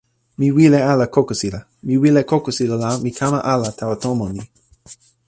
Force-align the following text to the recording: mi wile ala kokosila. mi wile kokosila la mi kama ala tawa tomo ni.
mi 0.39 0.47
wile 0.55 0.79
ala 0.91 1.05
kokosila. 1.15 1.59
mi 1.85 1.95
wile 1.97 2.21
kokosila 2.23 2.75
la 2.75 2.97
mi 2.99 3.11
kama 3.11 3.43
ala 3.43 3.71
tawa 3.77 3.95
tomo 4.03 4.25
ni. 4.35 4.43